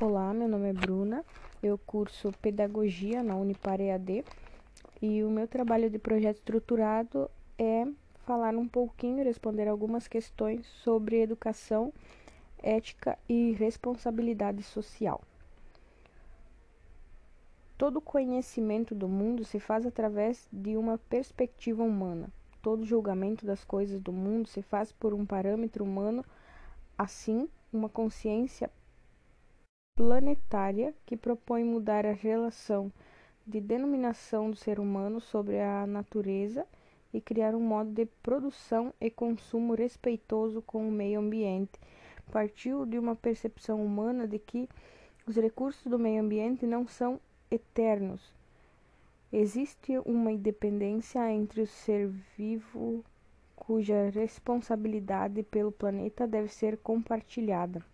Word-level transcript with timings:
Olá, 0.00 0.32
meu 0.32 0.46
nome 0.46 0.68
é 0.68 0.72
Bruna, 0.72 1.24
eu 1.60 1.76
curso 1.76 2.30
Pedagogia 2.40 3.20
na 3.20 3.34
Unipar 3.34 3.80
EAD 3.80 4.24
e 5.02 5.24
o 5.24 5.28
meu 5.28 5.48
trabalho 5.48 5.90
de 5.90 5.98
projeto 5.98 6.36
estruturado 6.36 7.28
é 7.58 7.84
falar 8.24 8.54
um 8.54 8.68
pouquinho, 8.68 9.24
responder 9.24 9.66
algumas 9.66 10.06
questões 10.06 10.64
sobre 10.84 11.20
educação, 11.20 11.92
ética 12.62 13.18
e 13.28 13.50
responsabilidade 13.54 14.62
social. 14.62 15.20
Todo 17.76 18.00
conhecimento 18.00 18.94
do 18.94 19.08
mundo 19.08 19.44
se 19.44 19.58
faz 19.58 19.84
através 19.84 20.46
de 20.52 20.76
uma 20.76 20.96
perspectiva 20.96 21.82
humana. 21.82 22.30
Todo 22.62 22.86
julgamento 22.86 23.44
das 23.44 23.64
coisas 23.64 24.00
do 24.00 24.12
mundo 24.12 24.46
se 24.46 24.62
faz 24.62 24.92
por 24.92 25.12
um 25.12 25.26
parâmetro 25.26 25.82
humano, 25.82 26.24
assim, 26.96 27.48
uma 27.72 27.88
consciência 27.88 28.70
planetária 29.98 30.94
que 31.04 31.16
propõe 31.16 31.64
mudar 31.64 32.06
a 32.06 32.12
relação 32.12 32.92
de 33.44 33.60
denominação 33.60 34.48
do 34.48 34.56
ser 34.56 34.78
humano 34.78 35.20
sobre 35.20 35.58
a 35.58 35.88
natureza 35.88 36.64
e 37.12 37.20
criar 37.20 37.52
um 37.52 37.60
modo 37.60 37.90
de 37.90 38.06
produção 38.22 38.94
e 39.00 39.10
consumo 39.10 39.74
respeitoso 39.74 40.62
com 40.62 40.88
o 40.88 40.92
meio 40.92 41.18
ambiente. 41.18 41.72
Partiu 42.30 42.86
de 42.86 42.96
uma 42.96 43.16
percepção 43.16 43.84
humana 43.84 44.24
de 44.28 44.38
que 44.38 44.68
os 45.26 45.34
recursos 45.34 45.90
do 45.90 45.98
meio 45.98 46.22
ambiente 46.22 46.64
não 46.64 46.86
são 46.86 47.18
eternos. 47.50 48.32
Existe 49.32 49.98
uma 50.06 50.30
independência 50.30 51.28
entre 51.32 51.62
o 51.62 51.66
ser 51.66 52.06
vivo 52.36 53.04
cuja 53.56 54.10
responsabilidade 54.10 55.42
pelo 55.42 55.72
planeta 55.72 56.24
deve 56.24 56.46
ser 56.46 56.76
compartilhada. 56.76 57.84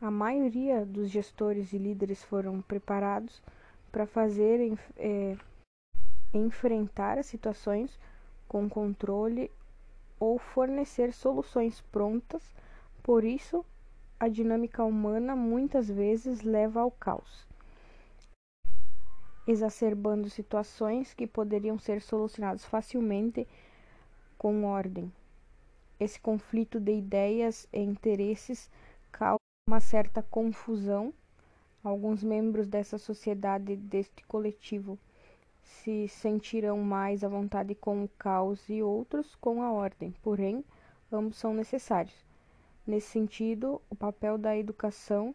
A 0.00 0.12
maioria 0.12 0.86
dos 0.86 1.10
gestores 1.10 1.72
e 1.72 1.78
líderes 1.78 2.22
foram 2.22 2.62
preparados 2.62 3.42
para 3.90 4.06
fazer 4.06 4.78
é, 4.96 5.36
enfrentar 6.32 7.18
as 7.18 7.26
situações 7.26 7.98
com 8.46 8.68
controle 8.68 9.50
ou 10.20 10.38
fornecer 10.38 11.12
soluções 11.12 11.80
prontas. 11.90 12.54
Por 13.02 13.24
isso, 13.24 13.66
a 14.20 14.28
dinâmica 14.28 14.84
humana 14.84 15.34
muitas 15.34 15.88
vezes 15.88 16.42
leva 16.42 16.80
ao 16.80 16.92
caos, 16.92 17.44
exacerbando 19.48 20.30
situações 20.30 21.12
que 21.12 21.26
poderiam 21.26 21.76
ser 21.76 22.00
solucionadas 22.02 22.64
facilmente 22.64 23.48
com 24.36 24.64
ordem. 24.64 25.12
Esse 25.98 26.20
conflito 26.20 26.78
de 26.78 26.92
ideias 26.92 27.66
e 27.72 27.80
interesses 27.80 28.70
causa 29.10 29.47
uma 29.68 29.80
certa 29.80 30.22
confusão. 30.22 31.12
Alguns 31.84 32.24
membros 32.24 32.66
dessa 32.66 32.96
sociedade, 32.96 33.76
deste 33.76 34.24
coletivo, 34.24 34.98
se 35.62 36.08
sentirão 36.08 36.78
mais 36.78 37.22
à 37.22 37.28
vontade 37.28 37.74
com 37.74 38.02
o 38.02 38.08
caos 38.18 38.66
e 38.70 38.82
outros 38.82 39.34
com 39.36 39.62
a 39.62 39.70
ordem, 39.70 40.14
porém, 40.22 40.64
ambos 41.12 41.36
são 41.36 41.52
necessários. 41.52 42.14
Nesse 42.86 43.08
sentido, 43.08 43.80
o 43.90 43.94
papel 43.94 44.38
da 44.38 44.56
educação 44.56 45.34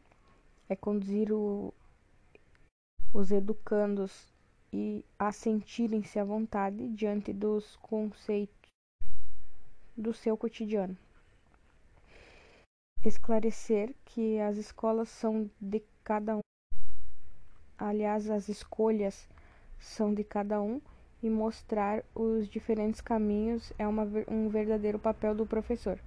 é 0.67 0.75
conduzir 0.75 1.31
o, 1.31 1.71
os 3.13 3.31
educandos 3.31 4.33
e 4.71 5.05
a 5.17 5.31
sentirem-se 5.31 6.17
à 6.17 6.23
vontade 6.23 6.89
diante 6.89 7.31
dos 7.31 7.75
conceitos 7.75 8.71
do 9.95 10.11
seu 10.11 10.35
cotidiano 10.35 10.97
esclarecer 13.03 13.93
que 14.05 14.39
as 14.39 14.57
escolas 14.57 15.09
são 15.09 15.49
de 15.59 15.83
cada 16.03 16.37
um. 16.37 16.41
Aliás, 17.77 18.29
as 18.29 18.47
escolhas 18.47 19.27
são 19.79 20.13
de 20.13 20.23
cada 20.23 20.61
um 20.61 20.81
e 21.21 21.29
mostrar 21.29 22.03
os 22.15 22.47
diferentes 22.47 23.01
caminhos 23.01 23.73
é 23.77 23.87
uma, 23.87 24.07
um 24.27 24.47
verdadeiro 24.49 24.99
papel 24.99 25.35
do 25.35 25.45
professor. 25.45 25.99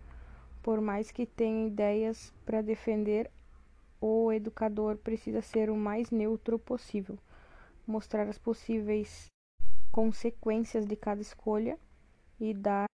Por 0.62 0.80
mais 0.80 1.10
que 1.10 1.26
tenha 1.26 1.66
ideias 1.66 2.32
para 2.44 2.62
defender, 2.62 3.30
o 4.00 4.32
educador 4.32 4.96
precisa 4.96 5.40
ser 5.40 5.70
o 5.70 5.76
mais 5.76 6.10
neutro 6.10 6.58
possível, 6.58 7.18
mostrar 7.86 8.28
as 8.28 8.38
possíveis 8.38 9.26
consequências 9.92 10.86
de 10.86 10.96
cada 10.96 11.20
escolha 11.20 11.78
e 12.38 12.52
dar 12.52 12.86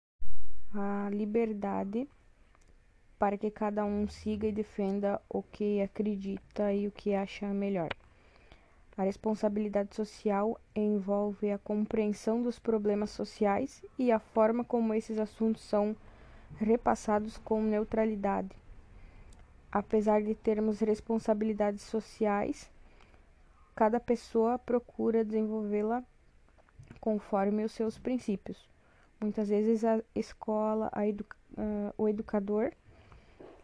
a 0.75 1.09
liberdade 1.10 2.09
para 3.20 3.36
que 3.36 3.50
cada 3.50 3.84
um 3.84 4.08
siga 4.08 4.47
e 4.48 4.53
defenda 4.53 5.20
o 5.28 5.42
que 5.42 5.82
acredita 5.82 6.72
e 6.72 6.86
o 6.86 6.91
que 6.91 7.14
acha 7.14 7.47
melhor. 7.48 7.91
A 8.97 9.03
responsabilidade 9.03 9.94
social 9.94 10.58
envolve 10.75 11.53
a 11.53 11.59
compreensão 11.59 12.42
dos 12.42 12.59
problemas 12.59 13.10
sociais 13.10 13.84
e 13.98 14.10
a 14.10 14.19
forma 14.19 14.64
como 14.64 14.94
esses 14.94 15.19
assuntos 15.19 15.62
são 15.62 15.94
repassados 16.56 17.36
com 17.36 17.62
neutralidade. 17.62 18.56
Apesar 19.70 20.22
de 20.22 20.34
termos 20.34 20.80
responsabilidades 20.80 21.82
sociais, 21.82 22.70
cada 23.76 24.00
pessoa 24.00 24.59
procura 24.59 25.26
desenvolvê-la 25.26 26.03
conforme 26.98 27.66
os 27.66 27.72
seus 27.72 27.98
princípios. 27.98 28.66
Muitas 29.20 29.50
vezes 29.50 29.84
a 29.84 30.00
escola, 30.14 30.91
a 30.91 31.03
uh, 31.03 31.94
o 31.98 32.09
educador 32.09 32.72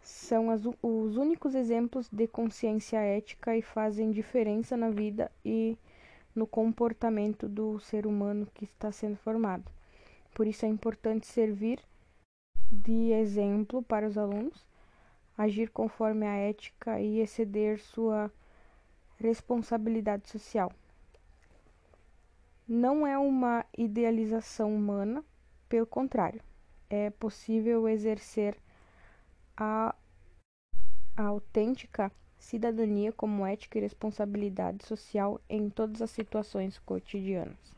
são 0.06 0.50
as, 0.50 0.62
os 0.82 1.16
únicos 1.16 1.54
exemplos 1.54 2.08
de 2.08 2.28
consciência 2.28 2.98
ética 2.98 3.56
e 3.56 3.62
fazem 3.62 4.12
diferença 4.12 4.76
na 4.76 4.88
vida 4.88 5.32
e 5.44 5.76
no 6.32 6.46
comportamento 6.46 7.48
do 7.48 7.80
ser 7.80 8.06
humano 8.06 8.46
que 8.54 8.64
está 8.64 8.92
sendo 8.92 9.16
formado. 9.16 9.64
Por 10.32 10.46
isso 10.46 10.64
é 10.64 10.68
importante 10.68 11.26
servir 11.26 11.80
de 12.70 13.10
exemplo 13.10 13.82
para 13.82 14.06
os 14.06 14.16
alunos, 14.16 14.64
agir 15.36 15.70
conforme 15.70 16.24
a 16.24 16.36
ética 16.36 17.00
e 17.00 17.18
exceder 17.18 17.80
sua 17.80 18.30
responsabilidade 19.18 20.28
social. 20.28 20.70
Não 22.68 23.04
é 23.04 23.18
uma 23.18 23.64
idealização 23.76 24.74
humana, 24.74 25.24
pelo 25.68 25.86
contrário, 25.86 26.40
é 26.88 27.10
possível 27.10 27.88
exercer 27.88 28.56
a, 29.56 29.94
a 31.16 31.22
autêntica 31.22 32.12
cidadania 32.38 33.12
como 33.12 33.46
ética 33.46 33.78
e 33.78 33.82
responsabilidade 33.82 34.84
social 34.84 35.40
em 35.48 35.68
todas 35.70 36.02
as 36.02 36.10
situações 36.10 36.78
cotidianas. 36.78 37.75